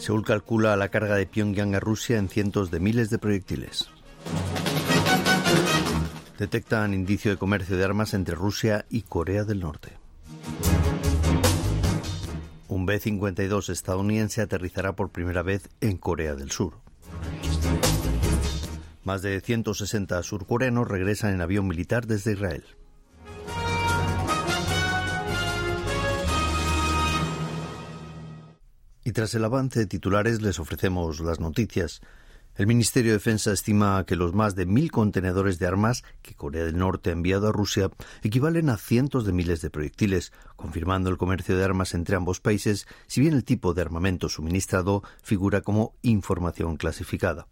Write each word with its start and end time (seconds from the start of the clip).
Seúl 0.00 0.24
calcula 0.24 0.76
la 0.76 0.88
carga 0.88 1.14
de 1.16 1.26
Pyongyang 1.26 1.74
a 1.74 1.80
Rusia 1.80 2.16
en 2.16 2.30
cientos 2.30 2.70
de 2.70 2.80
miles 2.80 3.10
de 3.10 3.18
proyectiles. 3.18 3.90
Detectan 6.38 6.94
indicio 6.94 7.30
de 7.30 7.36
comercio 7.36 7.76
de 7.76 7.84
armas 7.84 8.14
entre 8.14 8.34
Rusia 8.34 8.86
y 8.88 9.02
Corea 9.02 9.44
del 9.44 9.60
Norte. 9.60 9.98
Un 12.68 12.86
B-52 12.86 13.68
estadounidense 13.68 14.40
aterrizará 14.40 14.96
por 14.96 15.10
primera 15.10 15.42
vez 15.42 15.68
en 15.82 15.98
Corea 15.98 16.34
del 16.34 16.50
Sur. 16.50 16.78
Más 19.04 19.20
de 19.20 19.38
160 19.38 20.22
surcoreanos 20.22 20.88
regresan 20.88 21.34
en 21.34 21.42
avión 21.42 21.68
militar 21.68 22.06
desde 22.06 22.32
Israel. 22.32 22.64
Y 29.10 29.12
tras 29.12 29.34
el 29.34 29.44
avance 29.44 29.80
de 29.80 29.86
titulares 29.86 30.40
les 30.40 30.60
ofrecemos 30.60 31.18
las 31.18 31.40
noticias. 31.40 32.00
El 32.54 32.68
Ministerio 32.68 33.10
de 33.10 33.18
Defensa 33.18 33.50
estima 33.50 34.04
que 34.06 34.14
los 34.14 34.34
más 34.34 34.54
de 34.54 34.66
mil 34.66 34.92
contenedores 34.92 35.58
de 35.58 35.66
armas 35.66 36.04
que 36.22 36.36
Corea 36.36 36.64
del 36.64 36.78
Norte 36.78 37.10
ha 37.10 37.14
enviado 37.14 37.48
a 37.48 37.52
Rusia 37.52 37.90
equivalen 38.22 38.70
a 38.70 38.76
cientos 38.76 39.26
de 39.26 39.32
miles 39.32 39.62
de 39.62 39.70
proyectiles, 39.70 40.32
confirmando 40.54 41.10
el 41.10 41.18
comercio 41.18 41.56
de 41.56 41.64
armas 41.64 41.94
entre 41.94 42.14
ambos 42.14 42.38
países, 42.38 42.86
si 43.08 43.20
bien 43.20 43.34
el 43.34 43.42
tipo 43.42 43.74
de 43.74 43.82
armamento 43.82 44.28
suministrado 44.28 45.02
figura 45.24 45.62
como 45.62 45.96
información 46.02 46.76
clasificada. 46.76 47.48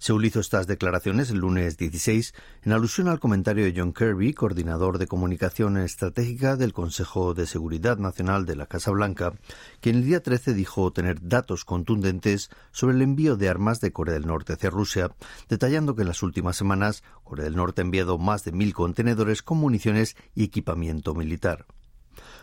Seúl 0.00 0.24
hizo 0.24 0.40
estas 0.40 0.66
declaraciones 0.66 1.28
el 1.28 1.40
lunes 1.40 1.76
16 1.76 2.32
en 2.62 2.72
alusión 2.72 3.06
al 3.08 3.20
comentario 3.20 3.66
de 3.66 3.74
John 3.76 3.92
Kirby, 3.92 4.32
coordinador 4.32 4.96
de 4.96 5.06
comunicación 5.06 5.76
estratégica 5.76 6.56
del 6.56 6.72
Consejo 6.72 7.34
de 7.34 7.46
Seguridad 7.46 7.98
Nacional 7.98 8.46
de 8.46 8.56
la 8.56 8.64
Casa 8.64 8.92
Blanca, 8.92 9.34
quien 9.82 9.96
el 9.96 10.06
día 10.06 10.22
13 10.22 10.54
dijo 10.54 10.90
tener 10.90 11.18
datos 11.20 11.66
contundentes 11.66 12.48
sobre 12.72 12.96
el 12.96 13.02
envío 13.02 13.36
de 13.36 13.50
armas 13.50 13.82
de 13.82 13.92
Corea 13.92 14.14
del 14.14 14.26
Norte 14.26 14.54
hacia 14.54 14.70
Rusia, 14.70 15.10
detallando 15.50 15.94
que 15.94 16.00
en 16.00 16.08
las 16.08 16.22
últimas 16.22 16.56
semanas 16.56 17.04
Corea 17.22 17.44
del 17.44 17.56
Norte 17.56 17.82
ha 17.82 17.84
enviado 17.84 18.16
más 18.16 18.42
de 18.42 18.52
mil 18.52 18.72
contenedores 18.72 19.42
con 19.42 19.58
municiones 19.58 20.16
y 20.34 20.44
equipamiento 20.44 21.14
militar. 21.14 21.66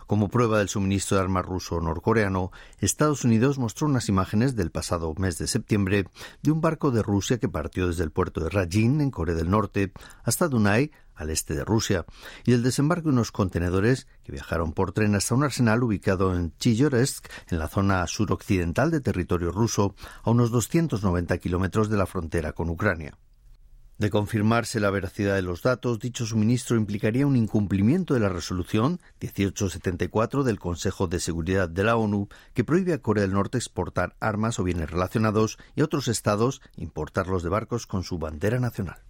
Como 0.07 0.29
prueba 0.29 0.59
del 0.59 0.69
suministro 0.69 1.17
de 1.17 1.23
armas 1.23 1.45
ruso 1.45 1.79
norcoreano, 1.81 2.51
Estados 2.79 3.23
Unidos 3.23 3.59
mostró 3.59 3.87
unas 3.87 4.09
imágenes 4.09 4.55
del 4.55 4.71
pasado 4.71 5.13
mes 5.17 5.37
de 5.37 5.47
septiembre 5.47 6.05
de 6.41 6.51
un 6.51 6.61
barco 6.61 6.91
de 6.91 7.03
Rusia 7.03 7.39
que 7.39 7.49
partió 7.49 7.87
desde 7.87 8.03
el 8.03 8.11
puerto 8.11 8.41
de 8.41 8.49
Rajin, 8.49 9.01
en 9.01 9.11
Corea 9.11 9.35
del 9.35 9.49
Norte, 9.49 9.91
hasta 10.23 10.47
Dunay, 10.47 10.91
al 11.17 11.29
este 11.29 11.55
de 11.55 11.65
Rusia, 11.65 12.05
y 12.45 12.53
el 12.53 12.63
desembarco 12.63 13.09
de 13.09 13.13
unos 13.13 13.31
contenedores 13.31 14.07
que 14.23 14.31
viajaron 14.31 14.71
por 14.71 14.91
tren 14.91 15.15
hasta 15.15 15.35
un 15.35 15.43
arsenal 15.43 15.83
ubicado 15.83 16.35
en 16.35 16.55
Chiyoresk, 16.57 17.27
en 17.49 17.59
la 17.59 17.67
zona 17.67 18.05
suroccidental 18.07 18.91
de 18.91 19.01
territorio 19.01 19.51
ruso, 19.51 19.95
a 20.23 20.29
unos 20.29 20.51
290 20.51 21.37
kilómetros 21.39 21.89
de 21.89 21.97
la 21.97 22.05
frontera 22.05 22.53
con 22.53 22.69
Ucrania. 22.69 23.17
De 23.97 24.11
confirmarse 24.11 24.79
la 24.79 24.91
veracidad 24.91 25.33
de 25.33 25.41
los 25.41 25.63
datos, 25.63 25.97
dicho 25.99 26.27
suministro 26.27 26.77
implicaría 26.77 27.25
un 27.25 27.35
incumplimiento 27.35 28.13
de 28.13 28.19
la 28.19 28.29
resolución 28.29 28.99
1874 29.19 30.43
del 30.43 30.59
Consejo 30.59 31.07
de 31.07 31.19
Seguridad 31.19 31.67
de 31.67 31.83
la 31.83 31.95
ONU 31.95 32.27
que 32.53 32.63
prohíbe 32.63 32.93
a 32.93 33.01
Corea 33.01 33.23
del 33.23 33.33
Norte 33.33 33.57
exportar 33.57 34.15
armas 34.19 34.59
o 34.59 34.63
bienes 34.63 34.91
relacionados 34.91 35.57
y 35.75 35.81
a 35.81 35.85
otros 35.85 36.09
estados 36.09 36.61
importarlos 36.75 37.41
de 37.41 37.49
barcos 37.49 37.87
con 37.87 38.03
su 38.03 38.19
bandera 38.19 38.59
nacional. 38.59 39.01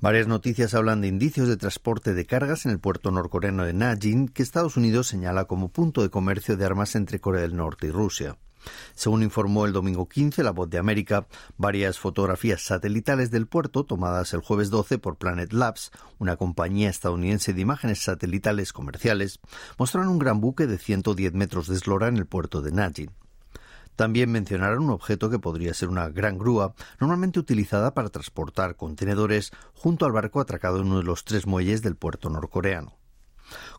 Varias 0.00 0.28
noticias 0.28 0.72
hablan 0.74 1.00
de 1.00 1.08
indicios 1.08 1.48
de 1.48 1.56
transporte 1.56 2.14
de 2.14 2.26
cargas 2.26 2.66
en 2.66 2.70
el 2.70 2.78
puerto 2.78 3.10
norcoreano 3.10 3.64
de 3.64 3.72
Najin, 3.72 4.28
que 4.28 4.44
Estados 4.44 4.76
Unidos 4.76 5.08
señala 5.08 5.46
como 5.46 5.68
punto 5.68 6.02
de 6.02 6.10
comercio 6.10 6.56
de 6.56 6.64
armas 6.64 6.94
entre 6.94 7.20
Corea 7.20 7.42
del 7.42 7.56
Norte 7.56 7.88
y 7.88 7.90
Rusia. 7.90 8.38
Según 8.94 9.22
informó 9.22 9.66
el 9.66 9.72
domingo 9.72 10.08
15 10.08 10.42
La 10.42 10.50
Voz 10.50 10.68
de 10.70 10.78
América, 10.78 11.26
varias 11.56 11.98
fotografías 11.98 12.62
satelitales 12.62 13.30
del 13.30 13.46
puerto 13.46 13.84
tomadas 13.84 14.32
el 14.34 14.40
jueves 14.40 14.70
12 14.70 14.98
por 14.98 15.16
Planet 15.16 15.52
Labs, 15.52 15.90
una 16.18 16.36
compañía 16.36 16.90
estadounidense 16.90 17.52
de 17.52 17.60
imágenes 17.60 18.02
satelitales 18.02 18.72
comerciales, 18.72 19.40
mostraron 19.78 20.10
un 20.10 20.18
gran 20.18 20.40
buque 20.40 20.66
de 20.66 20.78
110 20.78 21.32
metros 21.34 21.68
de 21.68 21.76
eslora 21.76 22.08
en 22.08 22.16
el 22.16 22.26
puerto 22.26 22.62
de 22.62 22.72
Najin. 22.72 23.10
También 23.96 24.32
mencionaron 24.32 24.84
un 24.84 24.90
objeto 24.90 25.28
que 25.28 25.38
podría 25.38 25.74
ser 25.74 25.88
una 25.88 26.08
gran 26.08 26.38
grúa, 26.38 26.74
normalmente 27.00 27.38
utilizada 27.38 27.92
para 27.92 28.08
transportar 28.08 28.76
contenedores 28.76 29.50
junto 29.74 30.06
al 30.06 30.12
barco 30.12 30.40
atracado 30.40 30.80
en 30.80 30.86
uno 30.86 30.98
de 30.98 31.04
los 31.04 31.24
tres 31.24 31.46
muelles 31.46 31.82
del 31.82 31.96
puerto 31.96 32.30
norcoreano. 32.30 32.99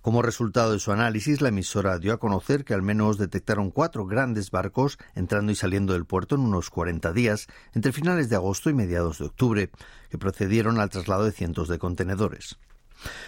Como 0.01 0.21
resultado 0.21 0.73
de 0.73 0.79
su 0.79 0.91
análisis, 0.91 1.41
la 1.41 1.49
emisora 1.49 1.99
dio 1.99 2.13
a 2.13 2.19
conocer 2.19 2.65
que 2.65 2.73
al 2.73 2.81
menos 2.81 3.17
detectaron 3.17 3.71
cuatro 3.71 4.05
grandes 4.05 4.51
barcos 4.51 4.97
entrando 5.15 5.51
y 5.51 5.55
saliendo 5.55 5.93
del 5.93 6.05
puerto 6.05 6.35
en 6.35 6.41
unos 6.41 6.69
40 6.69 7.13
días, 7.13 7.47
entre 7.73 7.91
finales 7.91 8.29
de 8.29 8.35
agosto 8.35 8.69
y 8.69 8.73
mediados 8.73 9.19
de 9.19 9.25
octubre, 9.25 9.71
que 10.09 10.17
procedieron 10.17 10.79
al 10.79 10.89
traslado 10.89 11.25
de 11.25 11.31
cientos 11.31 11.67
de 11.67 11.79
contenedores. 11.79 12.57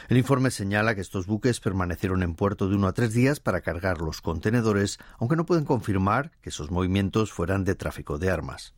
El 0.07 0.17
informe 0.17 0.51
señala 0.51 0.95
que 0.95 1.01
estos 1.01 1.25
buques 1.25 1.59
permanecieron 1.59 2.23
en 2.23 2.35
puerto 2.35 2.69
de 2.69 2.75
uno 2.75 2.87
a 2.87 2.93
tres 2.93 3.13
días 3.13 3.39
para 3.39 3.61
cargar 3.61 4.01
los 4.01 4.21
contenedores, 4.21 4.99
aunque 5.17 5.35
no 5.35 5.45
pueden 5.45 5.65
confirmar 5.65 6.31
que 6.41 6.49
esos 6.49 6.71
movimientos 6.71 7.31
fueran 7.31 7.63
de 7.63 7.75
tráfico 7.75 8.17
de 8.17 8.29
armas. 8.29 8.73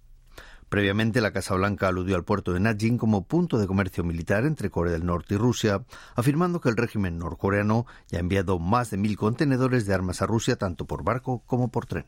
Previamente, 0.70 1.22
la 1.22 1.32
Casa 1.32 1.56
Blanca 1.56 1.88
aludió 1.88 2.16
al 2.16 2.24
puerto 2.24 2.52
de 2.52 2.60
Najin 2.60 2.98
como 2.98 3.26
punto 3.26 3.58
de 3.58 3.68
comercio 3.68 4.04
militar 4.04 4.46
entre 4.46 4.70
Corea 4.70 4.94
del 4.94 5.06
Norte 5.06 5.36
y 5.36 5.38
Rusia, 5.38 5.86
afirmando 6.16 6.60
que 6.60 6.70
el 6.70 6.78
régimen 6.78 7.18
norcoreano 7.18 7.86
ya 8.08 8.18
ha 8.18 8.22
enviado 8.22 8.60
más 8.60 8.90
de 8.90 8.98
mil 8.98 9.16
contenedores 9.18 9.86
de 9.86 9.94
armas 9.94 10.22
a 10.22 10.26
Rusia 10.26 10.56
tanto 10.56 10.86
por 10.86 11.04
barco 11.04 11.44
como 11.46 11.70
por 11.70 11.86
tren. 11.86 12.06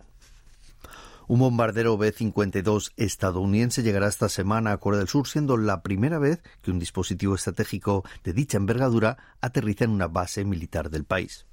Un 1.30 1.40
bombardero 1.40 1.98
B-52 1.98 2.94
estadounidense 2.96 3.84
llegará 3.84 4.08
esta 4.08 4.30
semana 4.30 4.72
a 4.72 4.78
Corea 4.78 5.00
del 5.00 5.10
Sur, 5.10 5.28
siendo 5.28 5.58
la 5.58 5.84
primera 5.84 6.20
vez 6.20 6.42
que 6.62 6.72
un 6.72 6.80
dispositivo 6.80 7.36
estratégico 7.36 8.06
de 8.24 8.32
dicha 8.32 8.58
envergadura 8.58 9.18
aterriza 9.42 9.84
en 9.84 9.92
una 9.92 10.08
base 10.08 10.46
militar 10.46 10.90
del 10.90 11.04
país. 11.04 11.46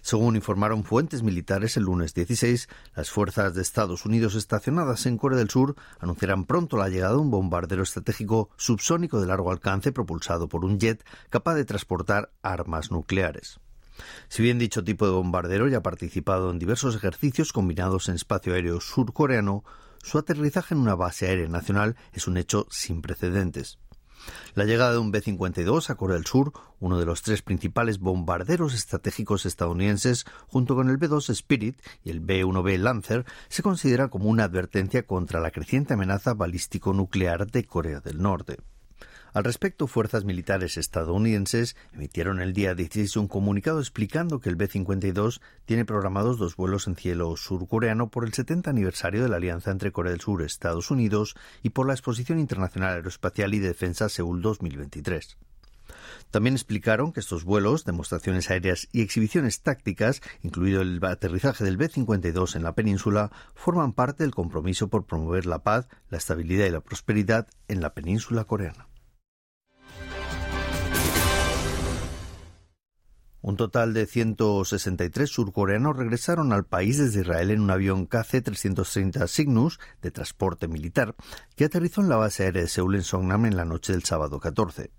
Según 0.00 0.36
informaron 0.36 0.84
fuentes 0.84 1.22
militares 1.22 1.76
el 1.76 1.84
lunes 1.84 2.14
16, 2.14 2.68
las 2.94 3.10
fuerzas 3.10 3.54
de 3.54 3.62
Estados 3.62 4.04
Unidos 4.04 4.34
estacionadas 4.34 5.06
en 5.06 5.18
Corea 5.18 5.38
del 5.38 5.50
Sur 5.50 5.76
anunciarán 6.00 6.44
pronto 6.44 6.76
la 6.76 6.88
llegada 6.88 7.14
de 7.14 7.20
un 7.20 7.30
bombardero 7.30 7.82
estratégico 7.82 8.50
subsónico 8.56 9.20
de 9.20 9.26
largo 9.26 9.50
alcance 9.50 9.92
propulsado 9.92 10.48
por 10.48 10.64
un 10.64 10.78
jet 10.78 11.04
capaz 11.30 11.54
de 11.54 11.64
transportar 11.64 12.30
armas 12.42 12.90
nucleares. 12.90 13.60
Si 14.28 14.42
bien 14.42 14.58
dicho 14.58 14.84
tipo 14.84 15.06
de 15.06 15.12
bombardero 15.12 15.68
ya 15.68 15.78
ha 15.78 15.82
participado 15.82 16.50
en 16.50 16.58
diversos 16.58 16.96
ejercicios 16.96 17.52
combinados 17.52 18.08
en 18.08 18.16
espacio 18.16 18.54
aéreo 18.54 18.80
surcoreano, 18.80 19.64
su 20.02 20.18
aterrizaje 20.18 20.74
en 20.74 20.80
una 20.80 20.94
base 20.94 21.26
aérea 21.26 21.48
nacional 21.48 21.96
es 22.12 22.26
un 22.26 22.36
hecho 22.36 22.66
sin 22.70 23.00
precedentes. 23.00 23.78
La 24.54 24.64
llegada 24.64 24.92
de 24.92 24.98
un 24.98 25.10
B-52 25.10 25.90
a 25.90 25.94
Corea 25.96 26.16
del 26.16 26.26
Sur, 26.26 26.52
uno 26.80 26.98
de 26.98 27.06
los 27.06 27.22
tres 27.22 27.42
principales 27.42 27.98
bombarderos 27.98 28.74
estratégicos 28.74 29.46
estadounidenses, 29.46 30.26
junto 30.48 30.74
con 30.74 30.90
el 30.90 30.96
B-2 30.96 31.30
Spirit 31.30 31.80
y 32.04 32.10
el 32.10 32.20
B-1B 32.20 32.78
Lancer, 32.78 33.24
se 33.48 33.62
considera 33.62 34.08
como 34.08 34.28
una 34.28 34.44
advertencia 34.44 35.06
contra 35.06 35.40
la 35.40 35.50
creciente 35.50 35.94
amenaza 35.94 36.34
balístico-nuclear 36.34 37.46
de 37.50 37.64
Corea 37.64 38.00
del 38.00 38.22
Norte. 38.22 38.58
Al 39.34 39.42
respecto, 39.42 39.88
fuerzas 39.88 40.24
militares 40.24 40.76
estadounidenses 40.76 41.74
emitieron 41.92 42.40
el 42.40 42.52
día 42.52 42.76
16 42.76 43.16
un 43.16 43.26
comunicado 43.26 43.80
explicando 43.80 44.38
que 44.38 44.48
el 44.48 44.54
B-52 44.54 45.40
tiene 45.64 45.84
programados 45.84 46.38
dos 46.38 46.54
vuelos 46.54 46.86
en 46.86 46.94
cielo 46.94 47.36
surcoreano 47.36 48.10
por 48.10 48.24
el 48.24 48.32
70 48.32 48.70
aniversario 48.70 49.24
de 49.24 49.28
la 49.28 49.34
alianza 49.34 49.72
entre 49.72 49.90
Corea 49.90 50.12
del 50.12 50.20
Sur 50.20 50.40
y 50.40 50.44
Estados 50.44 50.92
Unidos 50.92 51.34
y 51.64 51.70
por 51.70 51.88
la 51.88 51.94
Exposición 51.94 52.38
Internacional 52.38 52.94
Aeroespacial 52.94 53.54
y 53.54 53.58
Defensa 53.58 54.08
Seúl 54.08 54.40
2023. 54.40 55.36
También 56.30 56.54
explicaron 56.54 57.12
que 57.12 57.18
estos 57.18 57.42
vuelos, 57.42 57.84
demostraciones 57.84 58.52
aéreas 58.52 58.88
y 58.92 59.02
exhibiciones 59.02 59.62
tácticas, 59.62 60.22
incluido 60.44 60.80
el 60.80 61.04
aterrizaje 61.04 61.64
del 61.64 61.76
B-52 61.76 62.54
en 62.54 62.62
la 62.62 62.76
península, 62.76 63.32
forman 63.56 63.94
parte 63.94 64.22
del 64.22 64.32
compromiso 64.32 64.86
por 64.86 65.06
promover 65.06 65.44
la 65.44 65.64
paz, 65.64 65.88
la 66.08 66.18
estabilidad 66.18 66.66
y 66.66 66.70
la 66.70 66.82
prosperidad 66.82 67.48
en 67.66 67.80
la 67.80 67.94
península 67.94 68.44
coreana. 68.44 68.86
Un 73.46 73.58
total 73.58 73.92
de 73.92 74.06
163 74.06 75.28
surcoreanos 75.28 75.98
regresaron 75.98 76.54
al 76.54 76.64
país 76.64 76.96
desde 76.96 77.20
Israel 77.20 77.50
en 77.50 77.60
un 77.60 77.70
avión 77.70 78.08
KC-330 78.08 79.28
Cygnus 79.28 79.78
de 80.00 80.10
transporte 80.10 80.66
militar 80.66 81.14
que 81.54 81.66
aterrizó 81.66 82.00
en 82.00 82.08
la 82.08 82.16
base 82.16 82.44
aérea 82.44 82.62
de 82.62 82.68
Seúl 82.68 82.94
en 82.94 83.02
Songnam 83.02 83.44
en 83.44 83.58
la 83.58 83.66
noche 83.66 83.92
del 83.92 84.02
sábado 84.02 84.40
14. 84.40 84.92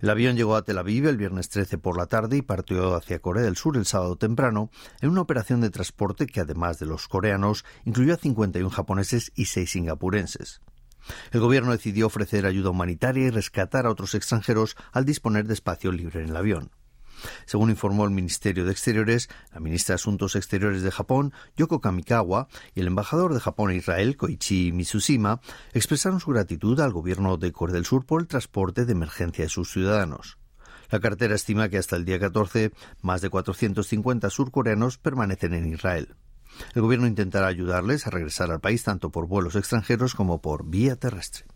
El 0.00 0.10
avión 0.10 0.36
llegó 0.36 0.54
a 0.54 0.62
Tel 0.62 0.78
Aviv 0.78 1.08
el 1.08 1.16
viernes 1.16 1.48
13 1.48 1.76
por 1.78 1.96
la 1.96 2.06
tarde 2.06 2.36
y 2.36 2.42
partió 2.42 2.94
hacia 2.94 3.18
Corea 3.18 3.42
del 3.42 3.56
Sur 3.56 3.76
el 3.76 3.84
sábado 3.84 4.14
temprano 4.14 4.70
en 5.00 5.10
una 5.10 5.22
operación 5.22 5.60
de 5.60 5.70
transporte 5.70 6.26
que, 6.26 6.38
además 6.38 6.78
de 6.78 6.86
los 6.86 7.08
coreanos, 7.08 7.64
incluyó 7.84 8.14
a 8.14 8.18
51 8.18 8.70
japoneses 8.70 9.32
y 9.34 9.46
6 9.46 9.68
singapurenses. 9.68 10.60
El 11.32 11.40
gobierno 11.40 11.72
decidió 11.72 12.06
ofrecer 12.06 12.46
ayuda 12.46 12.70
humanitaria 12.70 13.26
y 13.26 13.30
rescatar 13.30 13.86
a 13.86 13.90
otros 13.90 14.14
extranjeros 14.14 14.76
al 14.92 15.04
disponer 15.04 15.48
de 15.48 15.54
espacio 15.54 15.90
libre 15.90 16.20
en 16.22 16.28
el 16.28 16.36
avión. 16.36 16.70
Según 17.46 17.70
informó 17.70 18.04
el 18.04 18.10
Ministerio 18.10 18.64
de 18.64 18.72
Exteriores, 18.72 19.28
la 19.52 19.60
ministra 19.60 19.94
de 19.94 19.96
Asuntos 19.96 20.36
Exteriores 20.36 20.82
de 20.82 20.90
Japón, 20.90 21.32
Yoko 21.56 21.80
Kamikawa, 21.80 22.48
y 22.74 22.80
el 22.80 22.86
embajador 22.86 23.34
de 23.34 23.40
Japón 23.40 23.70
a 23.70 23.74
Israel, 23.74 24.16
Koichi 24.16 24.72
Mitsushima, 24.72 25.40
expresaron 25.72 26.20
su 26.20 26.30
gratitud 26.30 26.78
al 26.80 26.92
gobierno 26.92 27.36
de 27.36 27.52
Corea 27.52 27.74
del 27.74 27.84
Sur 27.84 28.06
por 28.06 28.20
el 28.20 28.28
transporte 28.28 28.84
de 28.84 28.92
emergencia 28.92 29.44
de 29.44 29.50
sus 29.50 29.70
ciudadanos. 29.70 30.38
La 30.90 31.00
cartera 31.00 31.34
estima 31.34 31.70
que 31.70 31.78
hasta 31.78 31.96
el 31.96 32.04
día 32.04 32.20
14 32.20 32.72
más 33.00 33.22
de 33.22 33.30
450 33.30 34.28
surcoreanos 34.28 34.98
permanecen 34.98 35.54
en 35.54 35.72
Israel. 35.72 36.16
El 36.74 36.82
gobierno 36.82 37.06
intentará 37.06 37.46
ayudarles 37.46 38.06
a 38.06 38.10
regresar 38.10 38.50
al 38.50 38.60
país 38.60 38.82
tanto 38.82 39.10
por 39.10 39.26
vuelos 39.26 39.56
extranjeros 39.56 40.14
como 40.14 40.42
por 40.42 40.66
vía 40.66 40.96
terrestre. 40.96 41.46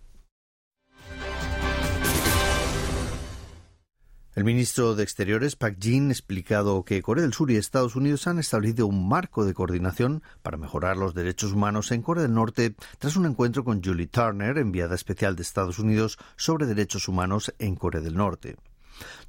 El 4.37 4.44
ministro 4.44 4.94
de 4.94 5.03
Exteriores, 5.03 5.56
Pak 5.56 5.79
Jin, 5.81 6.11
ha 6.11 6.12
explicado 6.12 6.85
que 6.85 7.00
Corea 7.00 7.23
del 7.23 7.33
Sur 7.33 7.50
y 7.50 7.56
Estados 7.56 7.97
Unidos 7.97 8.27
han 8.27 8.38
establecido 8.38 8.87
un 8.87 9.09
marco 9.09 9.47
de 9.47 9.55
coordinación 9.55 10.23
para 10.43 10.59
mejorar 10.59 10.99
los 10.99 11.15
derechos 11.15 11.53
humanos 11.53 11.91
en 11.91 12.03
Corea 12.03 12.25
del 12.25 12.35
Norte 12.35 12.75
tras 12.99 13.17
un 13.17 13.25
encuentro 13.25 13.65
con 13.65 13.83
Julie 13.83 14.09
Turner, 14.09 14.59
enviada 14.59 14.94
especial 14.94 15.37
de 15.37 15.43
Estados 15.43 15.79
Unidos 15.79 16.19
sobre 16.37 16.67
derechos 16.67 17.09
humanos 17.09 17.55
en 17.59 17.77
Corea 17.77 18.03
del 18.03 18.15
Norte. 18.15 18.56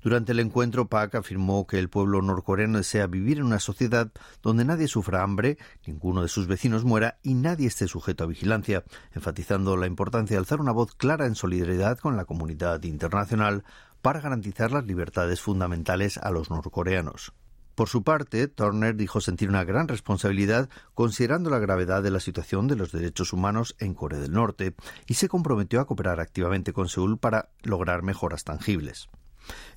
Durante 0.01 0.33
el 0.33 0.39
encuentro, 0.39 0.87
Pak 0.87 1.15
afirmó 1.15 1.65
que 1.67 1.79
el 1.79 1.89
pueblo 1.89 2.21
norcoreano 2.21 2.77
desea 2.77 3.07
vivir 3.07 3.37
en 3.37 3.45
una 3.45 3.59
sociedad 3.59 4.11
donde 4.41 4.65
nadie 4.65 4.87
sufra 4.87 5.23
hambre, 5.23 5.57
ninguno 5.85 6.21
de 6.21 6.27
sus 6.27 6.47
vecinos 6.47 6.83
muera 6.83 7.17
y 7.23 7.33
nadie 7.33 7.67
esté 7.67 7.87
sujeto 7.87 8.23
a 8.23 8.27
vigilancia, 8.27 8.83
enfatizando 9.13 9.75
la 9.77 9.87
importancia 9.87 10.35
de 10.35 10.39
alzar 10.39 10.61
una 10.61 10.71
voz 10.71 10.95
clara 10.95 11.25
en 11.25 11.35
solidaridad 11.35 11.97
con 11.97 12.15
la 12.17 12.25
comunidad 12.25 12.83
internacional 12.83 13.63
para 14.01 14.21
garantizar 14.21 14.71
las 14.71 14.85
libertades 14.85 15.41
fundamentales 15.41 16.17
a 16.17 16.31
los 16.31 16.49
norcoreanos. 16.49 17.33
Por 17.77 17.89
su 17.89 18.01
parte, 18.01 18.47
Turner 18.47 18.95
dijo 18.95 19.21
sentir 19.21 19.49
una 19.49 19.63
gran 19.63 19.87
responsabilidad 19.87 20.67
considerando 20.95 21.51
la 21.51 21.59
gravedad 21.59 22.01
de 22.01 22.09
la 22.09 22.19
situación 22.19 22.67
de 22.67 22.75
los 22.75 22.91
derechos 22.91 23.33
humanos 23.33 23.75
en 23.77 23.93
Corea 23.93 24.19
del 24.19 24.31
Norte 24.31 24.73
y 25.05 25.13
se 25.13 25.29
comprometió 25.29 25.79
a 25.79 25.85
cooperar 25.85 26.19
activamente 26.19 26.73
con 26.73 26.89
Seúl 26.89 27.19
para 27.19 27.49
lograr 27.61 28.01
mejoras 28.01 28.43
tangibles. 28.43 29.09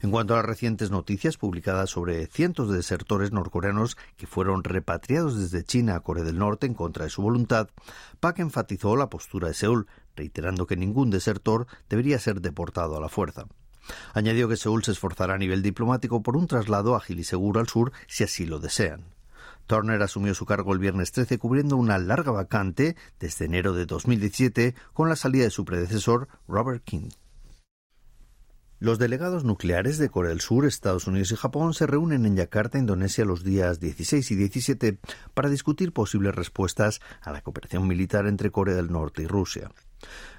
En 0.00 0.10
cuanto 0.10 0.32
a 0.32 0.38
las 0.38 0.46
recientes 0.46 0.90
noticias 0.90 1.36
publicadas 1.36 1.90
sobre 1.90 2.26
cientos 2.26 2.70
de 2.70 2.78
desertores 2.78 3.32
norcoreanos 3.32 3.98
que 4.16 4.26
fueron 4.26 4.64
repatriados 4.64 5.38
desde 5.38 5.62
China 5.62 5.96
a 5.96 6.00
Corea 6.00 6.24
del 6.24 6.38
Norte 6.38 6.66
en 6.66 6.72
contra 6.72 7.04
de 7.04 7.10
su 7.10 7.20
voluntad, 7.20 7.68
Pak 8.18 8.38
enfatizó 8.38 8.96
la 8.96 9.10
postura 9.10 9.48
de 9.48 9.54
Seúl, 9.54 9.88
reiterando 10.16 10.66
que 10.66 10.76
ningún 10.76 11.10
desertor 11.10 11.66
debería 11.90 12.18
ser 12.18 12.40
deportado 12.40 12.96
a 12.96 13.00
la 13.00 13.10
fuerza. 13.10 13.44
Añadió 14.14 14.48
que 14.48 14.56
Seúl 14.56 14.84
se 14.84 14.92
esforzará 14.92 15.34
a 15.34 15.38
nivel 15.38 15.62
diplomático 15.62 16.22
por 16.22 16.36
un 16.36 16.46
traslado 16.46 16.96
ágil 16.96 17.20
y 17.20 17.24
seguro 17.24 17.60
al 17.60 17.68
sur 17.68 17.92
si 18.06 18.24
así 18.24 18.46
lo 18.46 18.58
desean. 18.58 19.04
Turner 19.66 20.02
asumió 20.02 20.34
su 20.34 20.46
cargo 20.46 20.72
el 20.72 20.80
viernes 20.80 21.12
13 21.12 21.38
cubriendo 21.38 21.76
una 21.76 21.98
larga 21.98 22.32
vacante 22.32 22.96
desde 23.20 23.44
enero 23.44 23.72
de 23.72 23.86
2017 23.86 24.74
con 24.92 25.08
la 25.08 25.16
salida 25.16 25.44
de 25.44 25.50
su 25.50 25.64
predecesor 25.64 26.28
Robert 26.48 26.82
King. 26.82 27.10
Los 28.80 28.98
delegados 28.98 29.44
nucleares 29.44 29.98
de 29.98 30.08
Corea 30.08 30.30
del 30.30 30.40
Sur, 30.40 30.64
Estados 30.64 31.06
Unidos 31.06 31.30
y 31.32 31.36
Japón 31.36 31.74
se 31.74 31.86
reúnen 31.86 32.24
en 32.24 32.34
Yakarta, 32.34 32.78
Indonesia, 32.78 33.26
los 33.26 33.44
días 33.44 33.78
16 33.78 34.30
y 34.30 34.34
17 34.36 34.98
para 35.34 35.50
discutir 35.50 35.92
posibles 35.92 36.34
respuestas 36.34 37.00
a 37.20 37.30
la 37.30 37.42
cooperación 37.42 37.86
militar 37.86 38.26
entre 38.26 38.50
Corea 38.50 38.74
del 38.74 38.90
Norte 38.90 39.22
y 39.22 39.26
Rusia. 39.26 39.70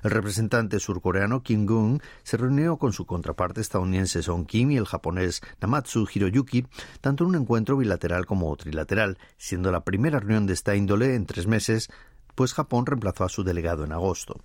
El 0.03 0.11
representante 0.11 0.79
surcoreano 0.79 1.43
Kim 1.43 1.65
Gung 1.65 2.01
se 2.23 2.37
reunió 2.37 2.77
con 2.77 2.93
su 2.93 3.05
contraparte 3.05 3.61
estadounidense 3.61 4.23
Song 4.23 4.45
Kim 4.45 4.71
y 4.71 4.77
el 4.77 4.85
japonés 4.85 5.41
Namatsu 5.59 6.07
Hiroyuki, 6.13 6.65
tanto 7.01 7.23
en 7.23 7.29
un 7.29 7.35
encuentro 7.35 7.77
bilateral 7.77 8.25
como 8.25 8.55
trilateral, 8.55 9.17
siendo 9.37 9.71
la 9.71 9.83
primera 9.83 10.19
reunión 10.19 10.47
de 10.47 10.53
esta 10.53 10.75
índole 10.75 11.15
en 11.15 11.25
tres 11.25 11.47
meses, 11.47 11.89
pues 12.35 12.53
Japón 12.53 12.85
reemplazó 12.85 13.23
a 13.23 13.29
su 13.29 13.43
delegado 13.43 13.83
en 13.83 13.91
agosto. 13.91 14.41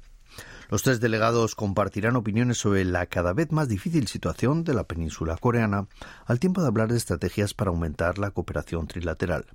Los 0.69 0.83
tres 0.83 1.01
delegados 1.01 1.55
compartirán 1.55 2.17
opiniones 2.17 2.59
sobre 2.59 2.85
la 2.85 3.07
cada 3.07 3.33
vez 3.33 3.53
más 3.53 3.69
difícil 3.69 4.09
situación 4.09 4.65
de 4.65 4.75
la 4.75 4.85
península 4.85 5.37
coreana, 5.37 5.87
al 6.27 6.41
tiempo 6.41 6.61
de 6.61 6.67
hablar 6.67 6.91
de 6.91 6.97
estrategias 6.97 7.55
para 7.55 7.71
aumentar 7.71 8.19
la 8.19 8.33
cooperación 8.33 8.87
trilateral. 8.89 9.47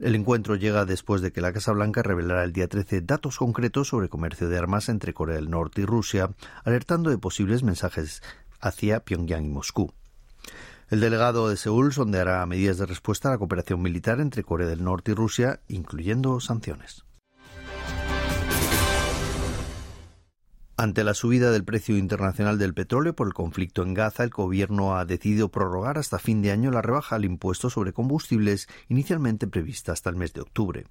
El 0.00 0.14
encuentro 0.14 0.56
llega 0.56 0.86
después 0.86 1.20
de 1.20 1.30
que 1.30 1.42
la 1.42 1.52
Casa 1.52 1.72
Blanca 1.72 2.02
revelara 2.02 2.42
el 2.42 2.54
día 2.54 2.68
13 2.68 3.02
datos 3.02 3.36
concretos 3.36 3.88
sobre 3.88 4.08
comercio 4.08 4.48
de 4.48 4.56
armas 4.56 4.88
entre 4.88 5.12
Corea 5.12 5.36
del 5.36 5.50
Norte 5.50 5.82
y 5.82 5.84
Rusia, 5.84 6.30
alertando 6.64 7.10
de 7.10 7.18
posibles 7.18 7.62
mensajes 7.62 8.22
hacia 8.60 9.00
Pyongyang 9.00 9.44
y 9.44 9.50
Moscú. 9.50 9.92
El 10.88 11.00
delegado 11.00 11.50
de 11.50 11.58
Seúl 11.58 11.92
sondeará 11.92 12.46
medidas 12.46 12.78
de 12.78 12.86
respuesta 12.86 13.28
a 13.28 13.32
la 13.32 13.38
cooperación 13.38 13.82
militar 13.82 14.20
entre 14.20 14.42
Corea 14.42 14.68
del 14.68 14.82
Norte 14.82 15.10
y 15.10 15.14
Rusia, 15.14 15.60
incluyendo 15.68 16.40
sanciones. 16.40 17.04
Ante 20.80 21.04
la 21.04 21.12
subida 21.12 21.50
del 21.50 21.62
precio 21.62 21.98
internacional 21.98 22.58
del 22.58 22.72
petróleo 22.72 23.14
por 23.14 23.26
el 23.26 23.34
conflicto 23.34 23.82
en 23.82 23.92
Gaza, 23.92 24.24
el 24.24 24.30
gobierno 24.30 24.96
ha 24.96 25.04
decidido 25.04 25.50
prorrogar 25.50 25.98
hasta 25.98 26.18
fin 26.18 26.40
de 26.40 26.52
año 26.52 26.70
la 26.70 26.80
rebaja 26.80 27.16
al 27.16 27.26
impuesto 27.26 27.68
sobre 27.68 27.92
combustibles 27.92 28.66
inicialmente 28.88 29.46
prevista 29.46 29.92
hasta 29.92 30.08
el 30.08 30.16
mes 30.16 30.32
de 30.32 30.40
octubre. 30.40 30.86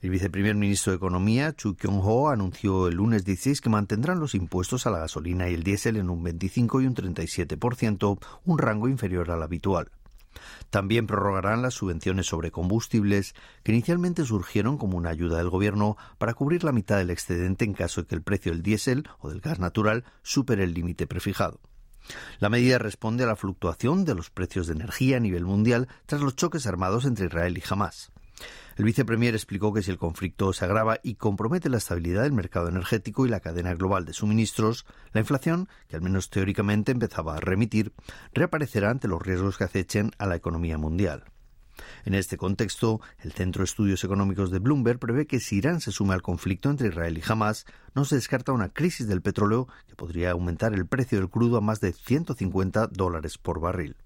El 0.00 0.10
viceprimer 0.10 0.54
ministro 0.54 0.92
de 0.92 0.98
Economía, 0.98 1.52
Chu 1.56 1.74
Kyung-ho, 1.74 2.28
anunció 2.28 2.86
el 2.86 2.94
lunes 2.94 3.24
16 3.24 3.60
que 3.62 3.68
mantendrán 3.68 4.20
los 4.20 4.36
impuestos 4.36 4.86
a 4.86 4.90
la 4.90 5.00
gasolina 5.00 5.50
y 5.50 5.54
el 5.54 5.64
diésel 5.64 5.96
en 5.96 6.08
un 6.08 6.22
25 6.22 6.82
y 6.82 6.86
un 6.86 6.94
37%, 6.94 8.20
un 8.44 8.58
rango 8.58 8.86
inferior 8.86 9.32
al 9.32 9.42
habitual. 9.42 9.90
También 10.70 11.06
prorrogarán 11.06 11.62
las 11.62 11.74
subvenciones 11.74 12.26
sobre 12.26 12.50
combustibles, 12.50 13.34
que 13.62 13.72
inicialmente 13.72 14.24
surgieron 14.24 14.78
como 14.78 14.96
una 14.96 15.10
ayuda 15.10 15.38
del 15.38 15.50
Gobierno 15.50 15.96
para 16.18 16.34
cubrir 16.34 16.64
la 16.64 16.72
mitad 16.72 16.98
del 16.98 17.10
excedente 17.10 17.64
en 17.64 17.74
caso 17.74 18.02
de 18.02 18.08
que 18.08 18.14
el 18.14 18.22
precio 18.22 18.52
del 18.52 18.62
diésel 18.62 19.08
o 19.20 19.28
del 19.28 19.40
gas 19.40 19.58
natural 19.58 20.04
supere 20.22 20.64
el 20.64 20.74
límite 20.74 21.06
prefijado. 21.06 21.60
La 22.38 22.48
medida 22.48 22.78
responde 22.78 23.24
a 23.24 23.26
la 23.26 23.36
fluctuación 23.36 24.04
de 24.04 24.14
los 24.14 24.30
precios 24.30 24.66
de 24.66 24.74
energía 24.74 25.16
a 25.16 25.20
nivel 25.20 25.44
mundial 25.44 25.88
tras 26.06 26.20
los 26.20 26.36
choques 26.36 26.66
armados 26.66 27.04
entre 27.04 27.26
Israel 27.26 27.58
y 27.58 27.62
Hamas. 27.68 28.12
El 28.76 28.84
vicepremier 28.84 29.34
explicó 29.34 29.72
que 29.72 29.82
si 29.82 29.90
el 29.90 29.96
conflicto 29.96 30.52
se 30.52 30.66
agrava 30.66 31.00
y 31.02 31.14
compromete 31.14 31.70
la 31.70 31.78
estabilidad 31.78 32.24
del 32.24 32.34
mercado 32.34 32.68
energético 32.68 33.24
y 33.24 33.30
la 33.30 33.40
cadena 33.40 33.74
global 33.74 34.04
de 34.04 34.12
suministros, 34.12 34.84
la 35.12 35.20
inflación, 35.20 35.66
que 35.88 35.96
al 35.96 36.02
menos 36.02 36.28
teóricamente 36.28 36.92
empezaba 36.92 37.36
a 37.36 37.40
remitir, 37.40 37.94
reaparecerá 38.34 38.90
ante 38.90 39.08
los 39.08 39.22
riesgos 39.22 39.56
que 39.56 39.64
acechen 39.64 40.10
a 40.18 40.26
la 40.26 40.36
economía 40.36 40.76
mundial. 40.76 41.24
En 42.04 42.14
este 42.14 42.36
contexto, 42.36 43.00
el 43.20 43.32
Centro 43.32 43.60
de 43.60 43.64
Estudios 43.64 44.04
Económicos 44.04 44.50
de 44.50 44.58
Bloomberg 44.58 44.98
prevé 44.98 45.26
que 45.26 45.40
si 45.40 45.56
Irán 45.56 45.80
se 45.80 45.90
sume 45.90 46.12
al 46.12 46.22
conflicto 46.22 46.68
entre 46.68 46.88
Israel 46.88 47.16
y 47.16 47.22
Hamas, 47.26 47.64
no 47.94 48.04
se 48.04 48.16
descarta 48.16 48.52
una 48.52 48.68
crisis 48.68 49.08
del 49.08 49.22
petróleo 49.22 49.68
que 49.86 49.96
podría 49.96 50.32
aumentar 50.32 50.74
el 50.74 50.86
precio 50.86 51.18
del 51.18 51.30
crudo 51.30 51.56
a 51.56 51.62
más 51.62 51.80
de 51.80 51.94
150 51.94 52.88
dólares 52.88 53.38
por 53.38 53.58
barril. 53.58 53.96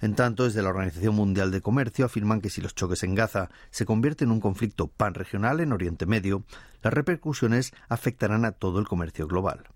En 0.00 0.14
tanto, 0.14 0.44
desde 0.44 0.62
la 0.62 0.70
Organización 0.70 1.14
Mundial 1.14 1.50
de 1.50 1.60
Comercio 1.60 2.06
afirman 2.06 2.40
que 2.40 2.48
si 2.48 2.62
los 2.62 2.74
choques 2.74 3.02
en 3.02 3.14
Gaza 3.14 3.50
se 3.70 3.84
convierten 3.84 4.28
en 4.28 4.32
un 4.32 4.40
conflicto 4.40 4.88
panregional 4.88 5.60
en 5.60 5.72
Oriente 5.72 6.06
Medio, 6.06 6.44
las 6.82 6.94
repercusiones 6.94 7.72
afectarán 7.88 8.44
a 8.46 8.52
todo 8.52 8.78
el 8.78 8.88
comercio 8.88 9.26
global. 9.26 9.68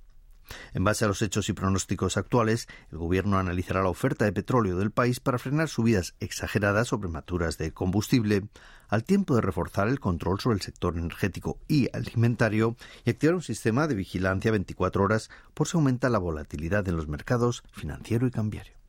En 0.73 0.85
base 0.85 1.05
a 1.05 1.09
los 1.09 1.23
hechos 1.23 1.49
y 1.49 1.53
pronósticos 1.53 2.17
actuales, 2.17 2.69
el 2.91 2.99
Gobierno 2.99 3.39
analizará 3.39 3.83
la 3.83 3.89
oferta 3.89 4.25
de 4.25 4.33
petróleo 4.33 4.77
del 4.77 4.91
país 4.91 5.21
para 5.21 5.39
frenar 5.39 5.69
subidas 5.69 6.15
exageradas 6.21 6.93
o 6.93 7.01
prematuras 7.01 7.59
de 7.59 7.73
combustible, 7.73 8.49
al 8.89 9.05
tiempo 9.05 9.35
de 9.35 9.41
reforzar 9.41 9.89
el 9.89 10.01
control 10.01 10.41
sobre 10.41 10.57
el 10.57 10.63
sector 10.63 10.99
energético 10.99 11.59
y 11.69 11.89
alimentario 11.95 12.77
y 13.05 13.11
activar 13.11 13.35
un 13.35 13.43
sistema 13.43 13.87
de 13.87 13.95
vigilancia 13.95 14.51
24 14.51 15.03
horas 15.03 15.31
por 15.55 15.69
si 15.69 15.77
aumenta 15.77 16.11
la 16.11 16.19
volatilidad 16.19 16.87
en 16.89 16.97
los 16.97 17.09
mercados 17.09 17.63
financiero 17.73 18.27
y 18.27 18.31
cambiario. 18.31 18.84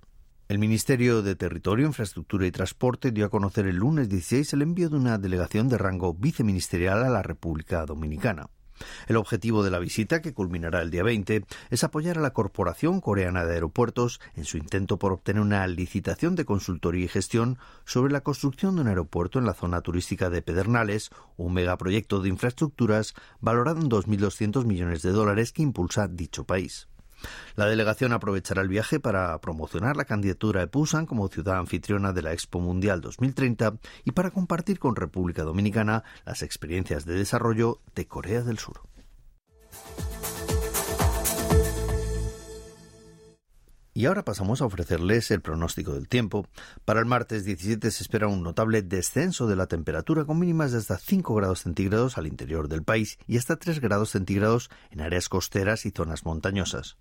El 0.48 0.60
Ministerio 0.60 1.24
de 1.24 1.36
Territorio, 1.36 1.88
Infraestructura 1.88 2.46
y 2.46 2.52
Transporte 2.52 3.12
dio 3.12 3.26
a 3.26 3.30
conocer 3.30 3.66
el 3.66 3.78
lunes 3.78 4.10
16 4.10 4.54
el 4.54 4.62
envío 4.62 4.90
de 4.92 4.98
una 4.98 5.18
delegación 5.18 5.70
de 5.70 5.80
rango 5.80 6.14
viceministerial 6.14 7.04
a 7.04 7.10
la 7.10 7.24
República 7.24 7.84
Dominicana. 7.88 8.52
El 9.08 9.16
objetivo 9.16 9.64
de 9.64 9.72
la 9.72 9.80
visita, 9.80 10.22
que 10.22 10.36
culminará 10.36 10.84
el 10.84 10.92
día 10.92 11.02
20, 11.02 11.46
es 11.72 11.84
apoyar 11.84 12.20
a 12.20 12.22
la 12.22 12.34
Corporación 12.34 13.02
Coreana 13.02 13.44
de 13.44 13.56
Aeropuertos 13.56 14.22
en 14.36 14.46
su 14.46 14.58
intento 14.58 15.00
por 15.00 15.14
obtener 15.14 15.42
una 15.42 15.66
licitación 15.66 16.36
de 16.36 16.46
consultoría 16.46 17.06
y 17.06 17.08
gestión 17.08 17.58
sobre 17.84 18.14
la 18.14 18.22
construcción 18.22 18.76
de 18.76 18.82
un 18.82 18.88
aeropuerto 18.88 19.40
en 19.40 19.46
la 19.46 19.56
zona 19.56 19.82
turística 19.82 20.30
de 20.30 20.44
Pedernales, 20.44 21.10
un 21.38 21.54
megaproyecto 21.54 22.22
de 22.22 22.30
infraestructuras 22.30 23.16
valorado 23.40 23.82
en 23.82 23.90
2.200 23.90 24.64
millones 24.66 25.02
de 25.02 25.10
dólares 25.10 25.52
que 25.52 25.64
impulsa 25.64 26.08
dicho 26.08 26.44
país. 26.44 26.88
La 27.56 27.66
delegación 27.66 28.14
aprovechará 28.14 28.62
el 28.62 28.68
viaje 28.68 29.00
para 29.00 29.38
promocionar 29.40 29.96
la 29.96 30.06
candidatura 30.06 30.62
de 30.62 30.68
Pusan 30.68 31.06
como 31.06 31.28
ciudad 31.28 31.58
anfitriona 31.58 32.14
de 32.14 32.22
la 32.22 32.34
Expo 32.34 32.60
Mundial 32.60 33.02
2030 33.02 33.78
y 34.04 34.12
para 34.12 34.32
compartir 34.32 34.80
con 34.80 34.96
República 34.96 35.44
Dominicana 35.44 36.04
las 36.26 36.42
experiencias 36.42 37.06
de 37.06 37.16
desarrollo 37.16 37.82
de 37.96 38.08
Corea 38.08 38.42
del 38.42 38.60
Sur. 38.60 38.82
Y 43.98 44.08
ahora 44.08 44.26
pasamos 44.26 44.62
a 44.62 44.66
ofrecerles 44.66 45.32
el 45.32 45.40
pronóstico 45.40 45.94
del 45.94 46.10
tiempo. 46.10 46.46
Para 46.84 47.00
el 47.00 47.06
martes 47.06 47.46
17 47.46 47.90
se 47.92 48.04
espera 48.04 48.28
un 48.28 48.44
notable 48.44 48.82
descenso 48.82 49.48
de 49.48 49.56
la 49.56 49.68
temperatura 49.68 50.26
con 50.26 50.38
mínimas 50.38 50.74
de 50.74 50.80
hasta 50.80 50.98
5 50.98 51.34
grados 51.34 51.62
centígrados 51.62 52.18
al 52.18 52.28
interior 52.28 52.68
del 52.68 52.84
país 52.84 53.18
y 53.26 53.38
hasta 53.38 53.56
3 53.56 53.80
grados 53.80 54.10
centígrados 54.10 54.70
en 54.92 55.00
áreas 55.00 55.30
costeras 55.30 55.86
y 55.86 55.92
zonas 55.92 56.26
montañosas. 56.26 56.98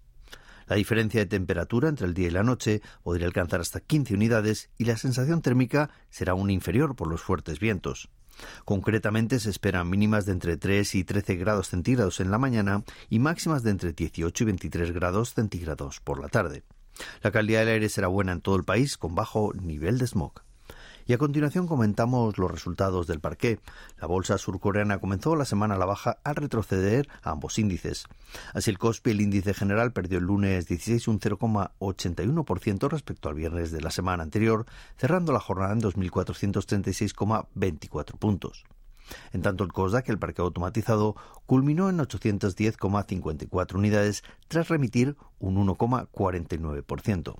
La 0.69 0.77
diferencia 0.77 1.19
de 1.19 1.27
temperatura 1.27 1.89
entre 1.89 2.07
el 2.07 2.15
día 2.15 2.29
y 2.29 2.31
la 2.31 2.45
noche 2.45 2.81
podría 3.03 3.27
alcanzar 3.27 3.61
hasta 3.61 3.81
15 3.81 4.15
unidades 4.15 4.71
y 4.79 4.85
la 4.85 4.97
sensación 4.97 5.43
térmica 5.43 5.91
será 6.11 6.31
aún 6.31 6.49
inferior 6.49 6.95
por 6.95 7.09
los 7.09 7.23
fuertes 7.23 7.59
vientos. 7.59 8.09
Concretamente 8.65 9.41
se 9.41 9.51
esperan 9.51 9.91
mínimas 9.91 10.27
de 10.27 10.33
entre 10.33 10.57
3 10.57 10.95
y 10.95 11.03
13 11.03 11.35
grados 11.35 11.71
centígrados 11.71 12.21
en 12.21 12.31
la 12.31 12.39
mañana 12.39 12.85
y 13.11 13.19
máximas 13.19 13.65
de 13.65 13.71
entre 13.71 13.93
18 13.93 14.45
y 14.45 14.47
23 14.47 14.93
grados 14.93 15.35
centígrados 15.35 15.99
por 15.99 16.21
la 16.21 16.29
tarde. 16.29 16.63
La 17.23 17.31
calidad 17.31 17.61
del 17.61 17.69
aire 17.69 17.89
será 17.89 18.09
buena 18.09 18.33
en 18.33 18.41
todo 18.41 18.57
el 18.57 18.65
país 18.65 18.97
con 18.97 19.15
bajo 19.15 19.53
nivel 19.55 19.99
de 19.99 20.07
smog. 20.07 20.33
Y 21.07 21.13
a 21.13 21.19
continuación 21.19 21.67
comentamos 21.67 22.39
los 22.39 22.51
resultados 22.51 23.07
del 23.07 23.21
parqué. 23.21 23.61
La 24.01 24.07
bolsa 24.07 24.39
surcoreana 24.39 25.01
comenzó 25.01 25.37
la 25.37 25.45
semana 25.45 25.75
a 25.75 25.79
la 25.79 25.85
baja 25.85 26.17
al 26.25 26.37
retroceder 26.37 27.11
a 27.23 27.33
ambos 27.33 27.59
índices. 27.59 28.07
Así 28.55 28.71
el 28.71 28.79
Kospi, 28.79 29.11
el 29.11 29.21
índice 29.21 29.53
general, 29.53 29.93
perdió 29.93 30.17
el 30.17 30.25
lunes 30.25 30.67
16 30.67 31.09
un 31.09 31.21
0,81% 31.21 32.89
respecto 32.89 33.29
al 33.29 33.35
viernes 33.35 33.71
de 33.71 33.83
la 33.83 33.91
semana 33.91 34.23
anterior, 34.23 34.65
cerrando 34.97 35.33
la 35.33 35.41
jornada 35.41 35.75
en 35.75 35.83
2.436,24 35.83 38.19
puntos. 38.19 38.65
En 39.32 39.42
tanto, 39.42 39.64
el 39.64 39.73
COSDAC, 39.73 40.08
el 40.08 40.18
parque 40.18 40.42
automatizado, 40.42 41.16
culminó 41.46 41.88
en 41.88 41.99
810,54 41.99 43.75
unidades 43.75 44.23
tras 44.49 44.68
remitir 44.68 45.16
un 45.38 45.66
1,49%. 45.66 47.37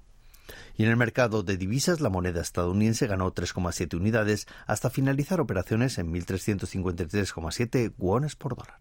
Y 0.77 0.85
en 0.85 0.91
el 0.91 0.97
mercado 0.97 1.43
de 1.43 1.57
divisas, 1.57 2.01
la 2.01 2.11
moneda 2.11 2.41
estadounidense 2.43 3.07
ganó 3.07 3.33
3,7 3.33 3.97
unidades 3.97 4.47
hasta 4.67 4.91
finalizar 4.91 5.41
operaciones 5.41 5.99
en 5.99 6.13
1.353,7 6.13 7.95
wones 7.97 8.37
por 8.37 8.57
dólar. 8.57 8.81